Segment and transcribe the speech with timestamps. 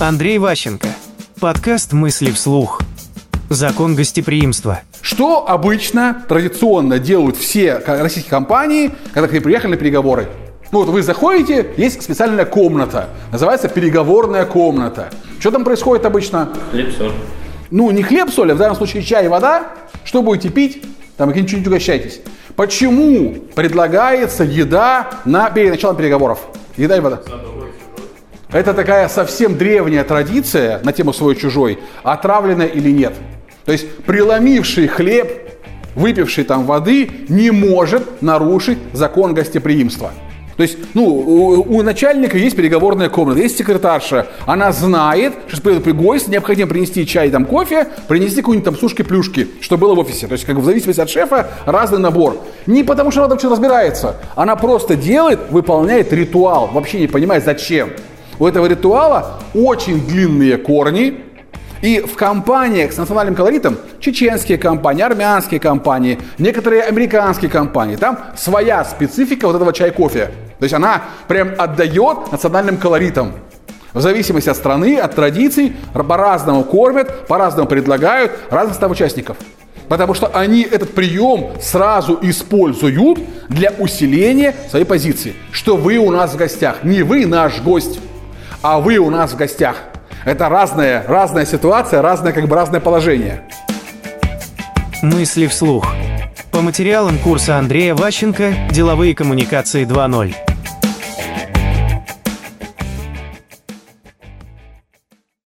[0.00, 0.88] Андрей Ващенко.
[1.40, 2.80] Подкаст «Мысли вслух».
[3.50, 4.80] Закон гостеприимства.
[5.02, 10.28] Что обычно, традиционно делают все российские компании, когда к ним приехали на переговоры?
[10.72, 15.10] Ну вот вы заходите, есть специальная комната, называется переговорная комната.
[15.38, 16.48] Что там происходит обычно?
[16.70, 17.12] Хлеб, соль.
[17.70, 19.68] Ну, не хлеб, соль, а в данном случае чай и вода.
[20.04, 20.82] Что будете пить?
[21.18, 22.22] Там не угощайтесь.
[22.56, 26.40] Почему предлагается еда на, перед началом переговоров?
[26.78, 27.20] Еда и вода.
[28.52, 33.14] Это такая совсем древняя традиция на тему свой-чужой, отравленная или нет.
[33.64, 35.28] То есть преломивший хлеб,
[35.94, 40.10] выпивший там воды, не может нарушить закон гостеприимства.
[40.56, 44.26] То есть, ну, у, у начальника есть переговорная комната, есть секретарша.
[44.44, 49.78] Она знает, что придет гость, необходимо принести чай, там, кофе, принести какую-нибудь там сушки-плюшки, что
[49.78, 50.26] было в офисе.
[50.26, 52.36] То есть, как в зависимости от шефа, разный набор.
[52.66, 54.16] Не потому, что она там что-то разбирается.
[54.34, 57.90] Она просто делает, выполняет ритуал, вообще не понимает, зачем.
[58.40, 61.20] У этого ритуала очень длинные корни,
[61.82, 68.82] и в компаниях с национальным колоритом, чеченские компании, армянские компании, некоторые американские компании, там своя
[68.84, 70.30] специфика вот этого чай-кофе.
[70.58, 73.32] То есть она прям отдает национальным колоритам.
[73.92, 79.36] В зависимости от страны, от традиций, по-разному кормят, по-разному предлагают разных состав участников.
[79.88, 85.34] Потому что они этот прием сразу используют для усиления своей позиции.
[85.50, 86.84] Что вы у нас в гостях.
[86.84, 87.98] Не вы наш гость,
[88.62, 89.76] а вы у нас в гостях.
[90.24, 93.42] Это разная, разная ситуация, разное, как бы разное положение.
[95.02, 95.86] Мысли вслух.
[96.50, 100.49] По материалам курса Андрея Ващенко «Деловые коммуникации 2.0».